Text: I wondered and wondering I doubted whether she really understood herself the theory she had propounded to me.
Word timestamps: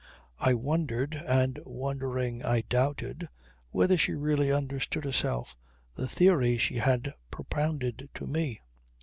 I 0.39 0.55
wondered 0.55 1.13
and 1.27 1.59
wondering 1.63 2.43
I 2.43 2.61
doubted 2.61 3.29
whether 3.69 3.97
she 3.97 4.15
really 4.15 4.51
understood 4.51 5.03
herself 5.05 5.55
the 5.93 6.07
theory 6.07 6.57
she 6.57 6.77
had 6.77 7.13
propounded 7.29 8.09
to 8.15 8.25
me. 8.25 8.61